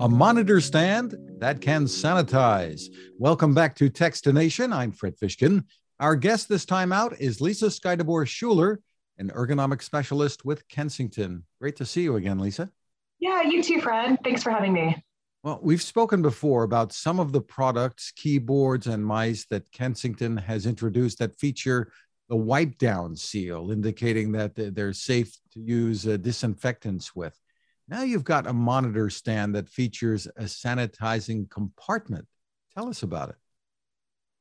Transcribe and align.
a 0.00 0.08
monitor 0.08 0.60
stand 0.60 1.16
that 1.38 1.60
can 1.60 1.84
sanitize. 1.84 2.84
Welcome 3.18 3.52
back 3.52 3.74
to 3.76 3.90
Techstination. 3.90 4.72
I'm 4.72 4.92
Fred 4.92 5.16
Fishkin. 5.16 5.64
Our 5.98 6.14
guest 6.14 6.48
this 6.48 6.64
time 6.64 6.92
out 6.92 7.20
is 7.20 7.40
Lisa 7.40 7.66
Skydebor 7.66 8.28
Schuler, 8.28 8.80
an 9.18 9.30
ergonomic 9.30 9.82
specialist 9.82 10.44
with 10.44 10.68
Kensington. 10.68 11.44
Great 11.60 11.74
to 11.76 11.84
see 11.84 12.02
you 12.02 12.14
again, 12.14 12.38
Lisa. 12.38 12.70
Yeah, 13.18 13.42
you 13.42 13.60
too, 13.60 13.80
Fred. 13.80 14.18
Thanks 14.22 14.42
for 14.42 14.50
having 14.50 14.72
me. 14.72 15.02
Well, 15.42 15.58
we've 15.62 15.82
spoken 15.82 16.22
before 16.22 16.62
about 16.62 16.92
some 16.92 17.18
of 17.18 17.32
the 17.32 17.40
products, 17.40 18.12
keyboards, 18.14 18.86
and 18.86 19.04
mice 19.04 19.46
that 19.46 19.70
Kensington 19.72 20.36
has 20.36 20.66
introduced 20.66 21.18
that 21.18 21.38
feature 21.40 21.90
the 22.28 22.36
wipe 22.36 22.78
down 22.78 23.16
seal, 23.16 23.72
indicating 23.72 24.30
that 24.32 24.52
they're 24.54 24.92
safe 24.92 25.36
to 25.54 25.60
use 25.60 26.06
uh, 26.06 26.18
disinfectants 26.18 27.16
with. 27.16 27.36
Now 27.88 28.02
you've 28.02 28.24
got 28.24 28.46
a 28.46 28.52
monitor 28.52 29.08
stand 29.08 29.54
that 29.54 29.68
features 29.68 30.26
a 30.36 30.44
sanitizing 30.44 31.48
compartment. 31.48 32.26
Tell 32.74 32.88
us 32.88 33.02
about 33.02 33.30
it. 33.30 33.36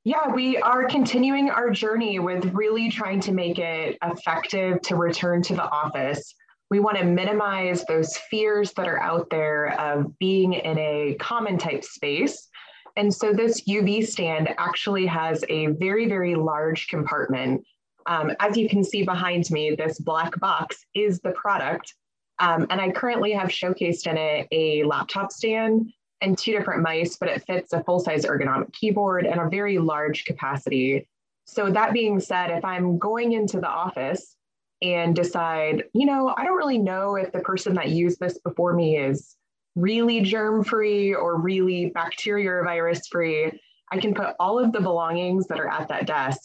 Yeah, 0.04 0.30
we 0.34 0.58
are 0.58 0.86
continuing 0.86 1.50
our 1.50 1.70
journey 1.70 2.20
with 2.20 2.54
really 2.54 2.90
trying 2.90 3.20
to 3.22 3.32
make 3.32 3.58
it 3.58 3.98
effective 4.04 4.82
to 4.84 4.96
return 4.96 5.42
to 5.44 5.56
the 5.56 5.64
office. 5.70 6.34
We 6.70 6.80
want 6.80 6.98
to 6.98 7.06
minimize 7.06 7.86
those 7.86 8.18
fears 8.30 8.74
that 8.74 8.88
are 8.88 9.02
out 9.02 9.30
there 9.30 9.80
of 9.80 10.18
being 10.20 10.54
in 10.54 10.78
a 10.78 11.16
common 11.20 11.58
type 11.58 11.84
space. 11.84 12.50
And 12.98 13.14
so 13.14 13.32
this 13.32 13.62
UV 13.62 14.06
stand 14.06 14.54
actually 14.58 15.06
has 15.06 15.44
a 15.50 15.68
very, 15.68 16.08
very 16.08 16.36
large 16.36 16.88
compartment. 16.88 17.66
Um, 18.08 18.32
as 18.40 18.58
you 18.58 18.68
can 18.68 18.84
see 18.84 19.04
behind 19.04 19.50
me, 19.52 19.76
this 19.76 20.00
black 20.00 20.38
box 20.40 20.86
is 20.96 21.20
the 21.20 21.32
product 21.32 21.94
um, 22.40 22.68
and 22.70 22.80
I 22.80 22.92
currently 22.92 23.32
have 23.34 23.50
showcased 23.50 24.08
in 24.08 24.18
it 24.18 24.48
a 24.52 24.84
laptop 24.84 25.32
stand 25.32 25.92
and 26.22 26.38
two 26.38 26.52
different 26.52 26.84
mice, 26.84 27.18
but 27.18 27.30
it 27.30 27.44
fits 27.46 27.74
a 27.74 27.84
full 27.84 28.00
size 28.00 28.26
ergonomic 28.26 28.74
keyboard 28.74 29.26
and 29.26 29.40
a 29.40 29.50
very 29.50 29.78
large 29.78 30.26
capacity. 30.26 31.08
So, 31.46 31.72
that 31.72 31.94
being 31.94 32.20
said, 32.20 32.52
if 32.52 32.66
I'm 32.66 32.98
going 32.98 33.34
into 33.34 33.60
the 33.60 33.70
office 33.70 34.36
and 34.82 35.16
decide, 35.16 35.86
you 35.94 36.06
know, 36.06 36.34
I 36.38 36.44
don't 36.44 36.58
really 36.58 36.78
know 36.78 37.16
if 37.16 37.32
the 37.32 37.40
person 37.40 37.74
that 37.76 37.90
used 37.90 38.20
this 38.20 38.38
before 38.40 38.74
me 38.74 38.98
is 38.98 39.36
really 39.76 40.22
germ 40.22 40.64
free 40.64 41.14
or 41.14 41.40
really 41.40 41.92
bacteria 41.92 42.52
or 42.52 42.64
virus 42.64 43.08
free, 43.08 43.52
I 43.92 44.00
can 44.00 44.14
put 44.14 44.36
all 44.40 44.60
of 44.60 44.72
the 44.72 44.82
belongings 44.82 45.48
that 45.48 45.60
are 45.60 45.70
at 45.70 45.88
that 45.88 46.08
desk 46.08 46.42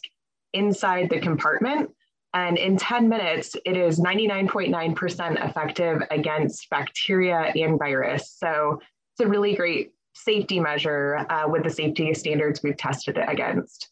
inside 0.53 1.11
the 1.11 1.19
compartment 1.19 1.91
and 2.35 2.57
in 2.57 2.77
10 2.77 3.09
minutes, 3.09 3.57
it 3.65 3.77
is 3.77 4.01
99.9% 4.01 5.49
effective 5.49 6.03
against 6.11 6.69
bacteria 6.71 7.53
and 7.55 7.79
virus. 7.79 8.35
So 8.39 8.81
it's 9.13 9.21
a 9.21 9.29
really 9.29 9.55
great 9.55 9.93
safety 10.15 10.59
measure 10.59 11.27
uh, 11.29 11.49
with 11.49 11.65
the 11.65 11.71
safety 11.71 12.13
standards 12.15 12.63
we've 12.63 12.77
tested 12.77 13.19
it 13.19 13.29
against. 13.29 13.91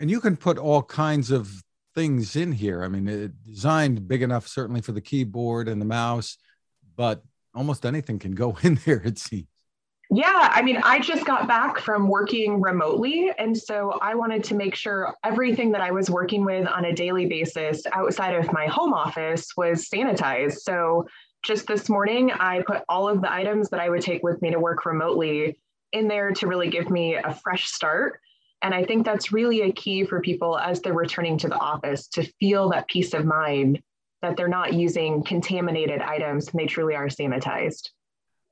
And 0.00 0.10
you 0.10 0.20
can 0.20 0.36
put 0.36 0.58
all 0.58 0.82
kinds 0.82 1.30
of 1.30 1.62
things 1.94 2.36
in 2.36 2.52
here. 2.52 2.84
I 2.84 2.88
mean, 2.88 3.08
it 3.08 3.32
designed 3.44 4.06
big 4.06 4.22
enough 4.22 4.46
certainly 4.46 4.80
for 4.80 4.92
the 4.92 5.00
keyboard 5.00 5.68
and 5.68 5.80
the 5.80 5.86
mouse, 5.86 6.38
but 6.96 7.24
almost 7.54 7.84
anything 7.84 8.20
can 8.20 8.32
go 8.32 8.56
in 8.62 8.76
there, 8.84 9.02
it 9.04 9.18
seems. 9.18 9.46
Yeah, 10.10 10.50
I 10.54 10.62
mean, 10.62 10.80
I 10.84 11.00
just 11.00 11.26
got 11.26 11.46
back 11.46 11.78
from 11.78 12.08
working 12.08 12.62
remotely. 12.62 13.30
And 13.38 13.56
so 13.56 13.98
I 14.00 14.14
wanted 14.14 14.42
to 14.44 14.54
make 14.54 14.74
sure 14.74 15.14
everything 15.22 15.70
that 15.72 15.82
I 15.82 15.90
was 15.90 16.08
working 16.08 16.46
with 16.46 16.66
on 16.66 16.86
a 16.86 16.94
daily 16.94 17.26
basis 17.26 17.82
outside 17.92 18.34
of 18.34 18.50
my 18.50 18.66
home 18.66 18.94
office 18.94 19.54
was 19.56 19.86
sanitized. 19.86 20.60
So 20.60 21.06
just 21.44 21.66
this 21.66 21.90
morning, 21.90 22.30
I 22.32 22.62
put 22.66 22.84
all 22.88 23.06
of 23.06 23.20
the 23.20 23.30
items 23.30 23.68
that 23.68 23.80
I 23.80 23.90
would 23.90 24.00
take 24.00 24.22
with 24.22 24.40
me 24.40 24.50
to 24.50 24.58
work 24.58 24.86
remotely 24.86 25.58
in 25.92 26.08
there 26.08 26.32
to 26.32 26.46
really 26.46 26.70
give 26.70 26.88
me 26.88 27.16
a 27.16 27.34
fresh 27.34 27.68
start. 27.68 28.20
And 28.62 28.74
I 28.74 28.84
think 28.84 29.04
that's 29.04 29.30
really 29.30 29.60
a 29.60 29.72
key 29.72 30.04
for 30.04 30.20
people 30.20 30.58
as 30.58 30.80
they're 30.80 30.94
returning 30.94 31.36
to 31.38 31.48
the 31.48 31.58
office 31.58 32.08
to 32.08 32.24
feel 32.40 32.70
that 32.70 32.88
peace 32.88 33.12
of 33.12 33.26
mind 33.26 33.82
that 34.22 34.36
they're 34.36 34.48
not 34.48 34.72
using 34.72 35.22
contaminated 35.22 36.00
items 36.00 36.48
and 36.48 36.58
they 36.58 36.66
truly 36.66 36.94
are 36.94 37.08
sanitized. 37.08 37.90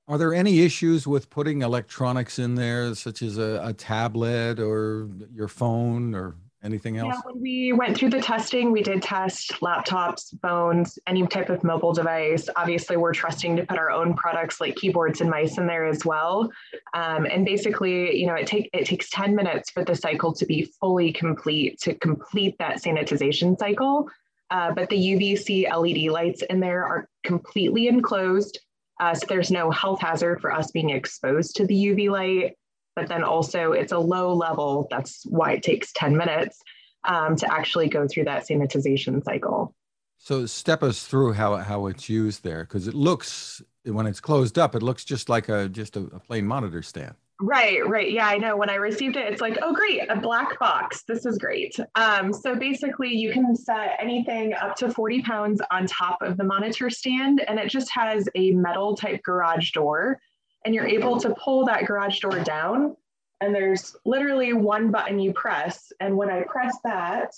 Are 0.09 0.19
there 0.19 0.33
any 0.33 0.61
issues 0.61 1.07
with 1.07 1.31
putting 1.31 1.63
electronics 1.63 2.39
in 2.39 2.55
there, 2.55 2.95
such 2.95 3.23
as 3.23 3.39
a, 3.39 3.61
a 3.65 3.73
tablet 3.73 4.61
or 4.61 5.09
your 5.35 5.49
phone 5.49 6.15
or 6.15 6.37
anything 6.63 6.97
else? 6.97 7.15
Yeah, 7.15 7.21
when 7.25 7.43
we 7.43 7.73
went 7.73 7.97
through 7.97 8.11
the 8.11 8.21
testing, 8.21 8.71
we 8.71 8.83
did 8.83 9.03
test 9.03 9.55
laptops, 9.61 10.33
phones, 10.41 10.97
any 11.09 11.27
type 11.27 11.49
of 11.49 11.65
mobile 11.65 11.93
device. 11.93 12.49
Obviously, 12.55 12.97
we're 12.97 13.15
trusting 13.15 13.57
to 13.57 13.67
put 13.67 13.79
our 13.79 13.91
own 13.91 14.15
products 14.15 14.61
like 14.61 14.77
keyboards 14.77 15.21
and 15.21 15.29
mice 15.29 15.59
in 15.59 15.67
there 15.67 15.87
as 15.87 16.05
well. 16.05 16.53
Um, 16.95 17.27
and 17.27 17.45
basically, 17.45 18.17
you 18.17 18.29
know, 18.29 18.35
it 18.35 18.47
take 18.47 18.71
it 18.73 18.87
takes 18.87 19.11
10 19.11 19.35
minutes 19.35 19.71
for 19.71 19.85
the 19.85 19.97
cycle 19.97 20.33
to 20.35 20.47
be 20.47 20.71
fully 20.81 21.13
complete 21.13 21.81
to 21.81 21.95
complete 21.95 22.57
that 22.59 22.81
sanitization 22.81 23.59
cycle. 23.59 24.09
Uh, 24.53 24.73
but 24.73 24.89
the 24.89 24.97
UVC 24.97 25.69
LED 25.69 26.13
lights 26.13 26.43
in 26.49 26.61
there 26.61 26.85
are 26.85 27.09
completely 27.25 27.89
enclosed. 27.89 28.61
Uh, 28.99 29.15
so 29.15 29.27
there's 29.29 29.51
no 29.51 29.71
health 29.71 30.01
hazard 30.01 30.41
for 30.41 30.53
us 30.53 30.71
being 30.71 30.91
exposed 30.91 31.57
to 31.57 31.67
the 31.67 31.75
UV 31.75 32.11
light, 32.11 32.57
but 32.95 33.09
then 33.09 33.23
also 33.23 33.73
it's 33.73 33.93
a 33.93 33.99
low 33.99 34.33
level. 34.35 34.89
That's 34.91 35.25
why 35.27 35.53
it 35.53 35.63
takes 35.63 35.93
10 35.93 36.17
minutes 36.17 36.61
um, 37.05 37.37
to 37.37 37.53
actually 37.53 37.89
go 37.89 38.09
through 38.09 38.25
that 38.25 38.47
sanitization 38.49 39.23
cycle. 39.23 39.75
So 40.19 40.47
step 40.47 40.83
us 40.83 41.05
through 41.05 41.35
how, 41.35 41.57
how 41.57 41.87
it's 41.87 42.09
used 42.09 42.43
there, 42.43 42.65
because 42.65 42.89
it 42.89 42.95
looks, 42.95 43.63
when 43.85 44.07
it's 44.07 44.21
closed 44.21 44.59
up, 44.59 44.75
it 44.75 44.83
looks 44.83 45.05
just 45.05 45.29
like 45.29 45.49
a, 45.49 45.69
just 45.69 45.97
a, 45.97 46.01
a 46.01 46.19
plain 46.19 46.47
monitor 46.47 46.83
stand. 46.83 47.15
Right, 47.39 47.87
right. 47.87 48.11
Yeah, 48.11 48.27
I 48.27 48.39
know. 48.39 48.57
When 48.57 48.71
I 48.71 48.77
received 48.77 49.17
it, 49.17 49.31
it's 49.31 49.43
like, 49.43 49.59
oh, 49.61 49.75
great, 49.75 50.09
a 50.09 50.17
black 50.17 50.59
box. 50.59 51.03
This 51.03 51.27
is 51.27 51.37
great. 51.37 51.79
Um, 51.95 52.33
so 52.33 52.55
basically, 52.55 53.15
you 53.15 53.31
can 53.31 53.55
set 53.55 53.97
anything 54.01 54.55
up 54.55 54.75
to 54.77 54.91
40 54.91 55.21
pounds 55.21 55.61
on 55.71 55.87
top 55.87 56.23
of 56.23 56.39
the 56.39 56.45
monitor 56.45 56.89
stand, 56.89 57.43
and 57.47 57.59
it 57.59 57.69
just 57.69 57.91
has 57.91 58.27
a 58.35 58.53
metal 58.53 58.97
type 58.97 59.23
garage 59.23 59.73
door. 59.73 60.19
And 60.65 60.75
you're 60.75 60.87
able 60.87 61.21
to 61.21 61.35
pull 61.35 61.67
that 61.67 61.85
garage 61.85 62.21
door 62.21 62.41
down, 62.41 62.97
and 63.43 63.55
there's 63.55 63.95
literally 64.07 64.55
one 64.55 64.91
button 64.91 65.19
you 65.19 65.35
press. 65.35 65.93
And 66.01 66.17
when 66.17 66.31
I 66.31 66.43
press 66.43 66.75
that, 66.85 67.35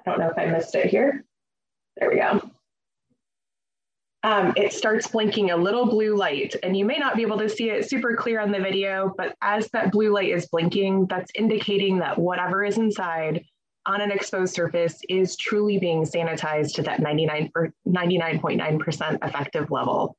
I 0.00 0.10
don't 0.10 0.18
know 0.18 0.28
if 0.28 0.38
I 0.38 0.46
missed 0.46 0.74
it 0.74 0.86
here. 0.86 1.24
There 1.96 2.10
we 2.10 2.16
go 2.16 2.49
um, 4.22 4.52
it 4.56 4.72
starts 4.72 5.06
blinking 5.08 5.50
a 5.50 5.56
little 5.56 5.86
blue 5.86 6.14
light. 6.14 6.54
And 6.62 6.76
you 6.76 6.84
may 6.84 6.98
not 6.98 7.16
be 7.16 7.22
able 7.22 7.38
to 7.38 7.48
see 7.48 7.70
it 7.70 7.88
super 7.88 8.14
clear 8.14 8.40
on 8.40 8.52
the 8.52 8.60
video, 8.60 9.14
but 9.16 9.34
as 9.40 9.68
that 9.68 9.92
blue 9.92 10.12
light 10.12 10.30
is 10.30 10.46
blinking, 10.46 11.06
that's 11.06 11.30
indicating 11.34 11.98
that 12.00 12.18
whatever 12.18 12.64
is 12.64 12.76
inside 12.76 13.44
on 13.86 14.02
an 14.02 14.10
exposed 14.10 14.54
surface 14.54 15.00
is 15.08 15.36
truly 15.36 15.78
being 15.78 16.02
sanitized 16.02 16.74
to 16.74 16.82
that 16.82 17.00
99 17.00 17.50
99.9% 17.88 19.26
effective 19.26 19.70
level. 19.70 20.16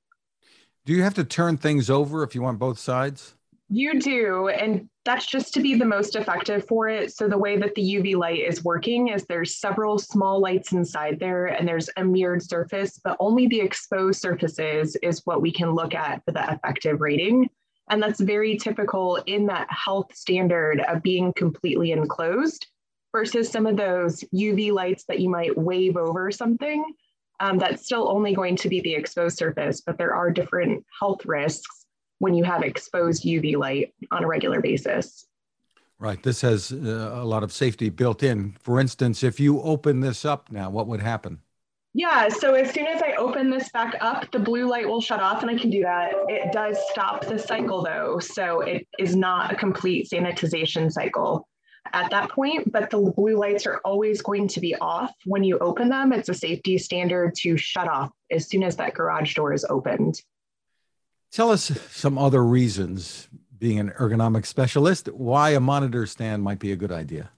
Do 0.85 0.93
you 0.93 1.03
have 1.03 1.13
to 1.13 1.23
turn 1.23 1.57
things 1.57 1.89
over 1.89 2.23
if 2.23 2.33
you 2.33 2.41
want 2.41 2.57
both 2.57 2.79
sides? 2.79 3.35
You 3.69 3.99
do. 3.99 4.49
And 4.49 4.89
that's 5.03 5.25
just 5.25 5.53
to 5.53 5.61
be 5.61 5.75
the 5.75 5.85
most 5.85 6.15
effective 6.15 6.67
for 6.67 6.87
it. 6.87 7.11
So 7.11 7.27
the 7.27 7.37
way 7.37 7.57
that 7.57 7.73
the 7.73 7.81
UV 7.81 8.15
light 8.15 8.39
is 8.39 8.63
working 8.63 9.07
is 9.07 9.25
there's 9.25 9.57
several 9.57 9.97
small 9.97 10.39
lights 10.39 10.73
inside 10.73 11.19
there 11.19 11.47
and 11.47 11.67
there's 11.67 11.89
a 11.97 12.03
mirrored 12.03 12.43
surface, 12.43 12.99
but 13.03 13.17
only 13.19 13.47
the 13.47 13.61
exposed 13.61 14.21
surfaces 14.21 14.95
is 15.01 15.21
what 15.25 15.41
we 15.41 15.51
can 15.51 15.73
look 15.73 15.95
at 15.95 16.23
for 16.23 16.31
the 16.31 16.51
effective 16.51 17.01
rating. 17.01 17.49
And 17.89 18.01
that's 18.01 18.21
very 18.21 18.57
typical 18.57 19.15
in 19.25 19.47
that 19.47 19.67
health 19.71 20.15
standard 20.15 20.81
of 20.81 21.01
being 21.01 21.33
completely 21.33 21.91
enclosed 21.91 22.67
versus 23.11 23.49
some 23.49 23.65
of 23.65 23.77
those 23.77 24.23
UV 24.33 24.71
lights 24.71 25.05
that 25.05 25.19
you 25.19 25.29
might 25.29 25.57
wave 25.57 25.97
over 25.97 26.31
something. 26.31 26.93
Um, 27.39 27.57
that's 27.57 27.83
still 27.83 28.07
only 28.07 28.35
going 28.35 28.55
to 28.57 28.69
be 28.69 28.81
the 28.81 28.93
exposed 28.93 29.35
surface, 29.35 29.81
but 29.81 29.97
there 29.97 30.13
are 30.13 30.29
different 30.29 30.85
health 30.99 31.25
risks 31.25 31.80
when 32.21 32.35
you 32.35 32.43
have 32.43 32.61
exposed 32.61 33.23
UV 33.23 33.57
light 33.57 33.95
on 34.11 34.23
a 34.23 34.27
regular 34.27 34.61
basis. 34.61 35.25
Right. 35.97 36.21
This 36.21 36.41
has 36.41 36.71
uh, 36.71 37.11
a 37.13 37.25
lot 37.25 37.43
of 37.43 37.51
safety 37.51 37.89
built 37.89 38.21
in. 38.21 38.55
For 38.59 38.79
instance, 38.79 39.23
if 39.23 39.39
you 39.39 39.59
open 39.61 40.01
this 40.01 40.23
up 40.23 40.51
now, 40.51 40.69
what 40.69 40.85
would 40.87 41.01
happen? 41.01 41.39
Yeah, 41.93 42.29
so 42.29 42.53
as 42.53 42.71
soon 42.73 42.85
as 42.85 43.01
I 43.01 43.15
open 43.15 43.49
this 43.49 43.69
back 43.71 43.95
up, 43.99 44.31
the 44.31 44.39
blue 44.39 44.69
light 44.69 44.87
will 44.87 45.01
shut 45.01 45.19
off 45.19 45.41
and 45.41 45.49
I 45.49 45.57
can 45.57 45.71
do 45.71 45.81
that. 45.81 46.13
It 46.27 46.53
does 46.53 46.77
stop 46.91 47.25
the 47.25 47.37
cycle 47.37 47.83
though, 47.83 48.19
so 48.19 48.61
it 48.61 48.87
is 48.97 49.15
not 49.15 49.51
a 49.51 49.55
complete 49.55 50.07
sanitization 50.09 50.91
cycle 50.91 51.47
at 51.91 52.09
that 52.11 52.29
point, 52.29 52.71
but 52.71 52.89
the 52.91 53.11
blue 53.15 53.37
lights 53.37 53.65
are 53.65 53.81
always 53.83 54.21
going 54.21 54.47
to 54.49 54.59
be 54.61 54.75
off 54.75 55.11
when 55.25 55.43
you 55.43 55.57
open 55.57 55.89
them. 55.89 56.13
It's 56.13 56.29
a 56.29 56.33
safety 56.33 56.77
standard 56.77 57.35
to 57.39 57.57
shut 57.57 57.87
off 57.87 58.11
as 58.29 58.47
soon 58.47 58.63
as 58.63 58.75
that 58.77 58.93
garage 58.93 59.33
door 59.35 59.53
is 59.53 59.65
opened. 59.65 60.21
Tell 61.31 61.49
us 61.49 61.71
some 61.91 62.17
other 62.17 62.43
reasons, 62.43 63.29
being 63.57 63.79
an 63.79 63.91
ergonomic 63.91 64.45
specialist, 64.45 65.07
why 65.13 65.51
a 65.51 65.61
monitor 65.61 66.05
stand 66.05 66.43
might 66.43 66.59
be 66.59 66.73
a 66.73 66.75
good 66.75 66.91
idea. 66.91 67.29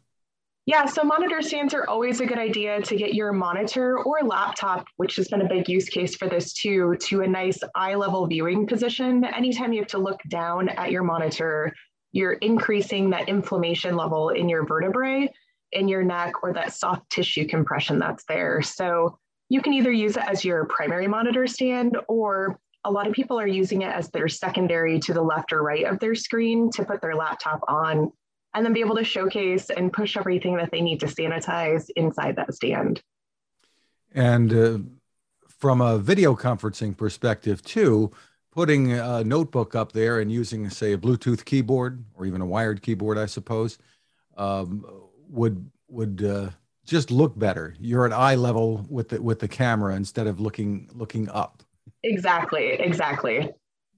Yeah, 0.66 0.86
so 0.86 1.04
monitor 1.04 1.42
stands 1.42 1.74
are 1.74 1.88
always 1.88 2.22
a 2.22 2.25
good 2.25 2.40
idea 2.40 2.81
to 2.81 2.95
get 2.95 3.13
your 3.13 3.34
monitor 3.34 4.00
or 4.00 4.22
laptop, 4.24 4.88
which 4.95 5.18
has 5.18 5.28
been 5.28 5.42
a 5.42 5.48
big 5.48 5.68
use 5.68 5.90
case 5.90 6.16
for 6.16 6.28
this 6.28 6.54
too, 6.54 6.95
to 7.01 7.22
a 7.22 7.28
nice 7.28 7.60
eye 7.75 7.95
level 7.95 8.25
viewing 8.25 8.66
position. 8.66 9.25
Anytime 9.25 9.74
you 9.74 9.81
have 9.81 9.90
to 9.90 9.98
look 9.98 10.22
down 10.30 10.69
at 10.69 10.89
your 10.89 11.04
monitor, 11.04 11.72
you're 12.13 12.34
increasing 12.34 13.10
that 13.10 13.28
inflammation 13.28 13.96
level 13.96 14.30
in 14.30 14.48
your 14.48 14.66
vertebrae, 14.66 15.30
in 15.74 15.88
your 15.88 16.04
neck, 16.04 16.42
or 16.42 16.54
that 16.54 16.74
soft 16.74 17.10
tissue 17.10 17.46
compression 17.46 18.00
that's 18.00 18.24
there. 18.24 18.62
So 18.62 19.19
you 19.50 19.62
can 19.62 19.74
either 19.74 19.92
use 19.92 20.16
it 20.16 20.24
as 20.25 20.46
your 20.46 20.66
primary 20.66 21.07
monitor 21.07 21.46
stand, 21.46 21.98
or 22.07 22.57
a 22.86 22.92
lot 22.92 23.08
of 23.08 23.14
people 23.14 23.40
are 23.40 23.48
using 23.48 23.82
it 23.82 23.94
as 23.94 24.10
their 24.10 24.28
secondary 24.28 25.00
to 25.00 25.14
the 25.14 25.22
left 25.22 25.54
or 25.54 25.64
right 25.64 25.86
of 25.86 26.00
their 26.00 26.16
screen 26.16 26.70
to 26.72 26.84
put 26.84 27.02
their 27.02 27.16
laptop 27.16 27.62
on 27.68 28.12
and 28.54 28.66
then 28.66 28.74
be 28.74 28.82
able 28.82 28.96
to 28.96 29.04
showcase 29.04 29.70
and 29.70 29.92
push 29.92 30.16
everything 30.18 30.56
that 30.58 30.70
they 30.72 30.82
need 30.82 31.00
to 31.00 31.08
sanitize 31.08 31.90
inside 31.96 32.36
that 32.36 32.54
stand. 32.54 33.02
And 34.14 34.54
uh, 34.54 34.78
from 35.48 35.82
a 35.82 35.98
video 35.98 36.36
conferencing 36.36 36.96
perspective, 36.96 37.64
too, 37.64 38.12
putting 38.52 38.92
a 38.94 39.24
notebook 39.24 39.74
up 39.74 39.92
there 39.92 40.20
and 40.20 40.32
using, 40.32 40.70
say, 40.70 40.94
a 40.94 40.98
Bluetooth 40.98 41.46
keyboard 41.46 42.04
or 42.14 42.26
even 42.26 42.42
a 42.42 42.46
wired 42.46 42.82
keyboard, 42.84 43.18
I 43.18 43.26
suppose, 43.26 43.80
um, 44.38 44.86
would 45.30 45.70
would 45.88 46.24
uh, 46.24 46.50
just 46.86 47.10
look 47.12 47.38
better. 47.38 47.76
You're 47.80 48.06
at 48.06 48.14
eye 48.14 48.36
level 48.36 48.86
with 48.90 49.10
the 49.10 49.22
with 49.22 49.40
the 49.40 49.48
camera 49.48 49.96
instead 49.96 50.28
of 50.28 50.40
looking 50.40 50.90
looking 50.94 51.30
up. 51.30 51.62
Exactly. 52.04 52.74
Exactly. 52.80 53.50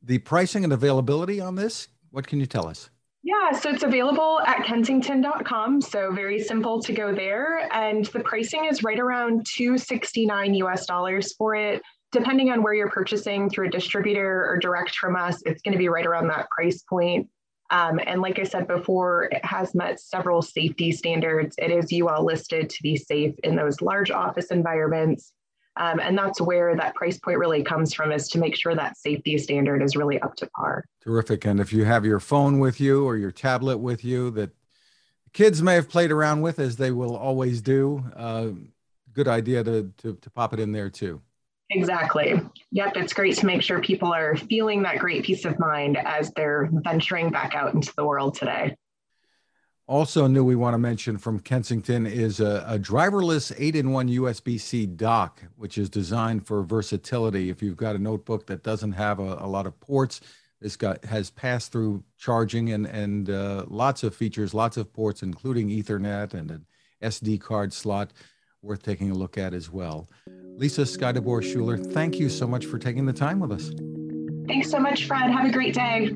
The 0.03 0.19
pricing 0.19 0.63
and 0.63 0.73
availability 0.73 1.41
on 1.41 1.55
this. 1.55 1.87
What 2.11 2.27
can 2.27 2.39
you 2.39 2.45
tell 2.45 2.67
us? 2.67 2.89
Yeah, 3.23 3.53
so 3.53 3.71
it's 3.71 3.81
available 3.81 4.39
at 4.45 4.63
kensington.com. 4.65 5.81
So 5.81 6.13
very 6.13 6.39
simple 6.39 6.79
to 6.83 6.93
go 6.93 7.13
there. 7.13 7.67
And 7.73 8.05
the 8.05 8.19
pricing 8.19 8.65
is 8.65 8.83
right 8.83 8.99
around 8.99 9.47
269 9.55 10.53
US 10.53 10.85
dollars 10.85 11.33
for 11.33 11.55
it. 11.55 11.81
Depending 12.11 12.51
on 12.51 12.61
where 12.61 12.75
you're 12.75 12.91
purchasing 12.91 13.49
through 13.49 13.67
a 13.67 13.71
distributor 13.71 14.45
or 14.47 14.59
direct 14.59 14.95
from 14.95 15.15
us, 15.15 15.41
it's 15.47 15.63
going 15.63 15.71
to 15.71 15.77
be 15.79 15.89
right 15.89 16.05
around 16.05 16.27
that 16.27 16.47
price 16.51 16.83
point. 16.87 17.27
Um, 17.71 17.99
and 18.05 18.21
like 18.21 18.37
I 18.37 18.43
said 18.43 18.67
before, 18.67 19.23
it 19.31 19.43
has 19.43 19.73
met 19.73 19.99
several 19.99 20.43
safety 20.43 20.91
standards. 20.91 21.55
It 21.57 21.71
is 21.71 21.91
UL 21.91 22.23
listed 22.23 22.69
to 22.69 22.83
be 22.83 22.95
safe 22.95 23.33
in 23.43 23.55
those 23.55 23.81
large 23.81 24.11
office 24.11 24.51
environments. 24.51 25.33
Um, 25.77 25.99
and 25.99 26.17
that's 26.17 26.39
where 26.39 26.75
that 26.75 26.95
price 26.95 27.17
point 27.19 27.37
really 27.37 27.63
comes 27.63 27.93
from 27.93 28.11
is 28.11 28.27
to 28.29 28.39
make 28.39 28.55
sure 28.55 28.75
that 28.75 28.97
safety 28.97 29.37
standard 29.37 29.81
is 29.81 29.95
really 29.95 30.21
up 30.21 30.35
to 30.37 30.47
par. 30.55 30.85
Terrific. 31.03 31.45
And 31.45 31.59
if 31.59 31.73
you 31.73 31.83
have 31.83 32.05
your 32.05 32.19
phone 32.19 32.59
with 32.59 32.79
you 32.79 33.05
or 33.05 33.17
your 33.17 33.31
tablet 33.31 33.77
with 33.77 34.03
you 34.05 34.31
that 34.31 34.51
kids 35.33 35.61
may 35.61 35.75
have 35.75 35.89
played 35.89 36.11
around 36.11 36.41
with, 36.41 36.59
as 36.59 36.77
they 36.77 36.91
will 36.91 37.15
always 37.15 37.61
do, 37.61 38.03
uh, 38.15 38.47
good 39.13 39.27
idea 39.27 39.63
to, 39.63 39.91
to, 39.97 40.15
to 40.15 40.29
pop 40.29 40.53
it 40.53 40.59
in 40.59 40.71
there 40.71 40.89
too. 40.89 41.21
Exactly. 41.71 42.39
Yep. 42.71 42.95
It's 42.95 43.13
great 43.13 43.35
to 43.37 43.45
make 43.45 43.61
sure 43.61 43.81
people 43.81 44.13
are 44.13 44.35
feeling 44.35 44.83
that 44.83 44.99
great 44.99 45.23
peace 45.23 45.45
of 45.45 45.57
mind 45.59 45.97
as 45.97 46.31
they're 46.35 46.69
venturing 46.71 47.31
back 47.31 47.55
out 47.55 47.73
into 47.73 47.91
the 47.97 48.05
world 48.05 48.35
today. 48.35 48.75
Also, 49.87 50.25
new 50.25 50.43
we 50.43 50.55
want 50.55 50.73
to 50.73 50.79
mention 50.79 51.15
from 51.15 51.39
Kensington 51.39 52.07
is 52.07 52.39
a, 52.39 52.65
a 52.67 52.79
driverless 52.79 53.53
8 53.55 53.75
in 53.75 53.91
1 53.91 54.09
USB 54.09 54.59
C 54.59 54.87
dock, 54.87 55.43
which 55.57 55.77
is 55.77 55.89
designed 55.89 56.47
for 56.47 56.63
versatility. 56.63 57.51
If 57.51 57.61
you've 57.61 57.77
got 57.77 57.95
a 57.95 57.99
notebook 57.99 58.47
that 58.47 58.63
doesn't 58.63 58.93
have 58.93 59.19
a, 59.19 59.37
a 59.39 59.47
lot 59.47 59.67
of 59.67 59.79
ports, 59.79 60.21
this 60.59 60.75
got 60.75 61.05
has 61.05 61.29
pass 61.29 61.67
through 61.67 62.03
charging 62.17 62.71
and, 62.71 62.87
and 62.87 63.29
uh, 63.29 63.65
lots 63.67 64.01
of 64.01 64.15
features, 64.15 64.55
lots 64.55 64.75
of 64.77 64.91
ports, 64.91 65.21
including 65.21 65.69
Ethernet 65.69 66.33
and 66.33 66.49
an 66.49 66.65
SD 67.03 67.39
card 67.39 67.71
slot, 67.71 68.11
worth 68.63 68.81
taking 68.81 69.11
a 69.11 69.13
look 69.13 69.37
at 69.37 69.53
as 69.53 69.69
well. 69.69 70.09
Lisa 70.55 70.81
Skydebor 70.81 71.43
Schuler, 71.43 71.77
thank 71.77 72.17
you 72.17 72.29
so 72.29 72.47
much 72.47 72.65
for 72.65 72.79
taking 72.79 73.05
the 73.05 73.13
time 73.13 73.39
with 73.39 73.51
us. 73.51 73.69
Thanks 74.47 74.71
so 74.71 74.79
much, 74.79 75.05
Fred. 75.05 75.29
Have 75.29 75.45
a 75.45 75.51
great 75.51 75.75
day. 75.75 76.15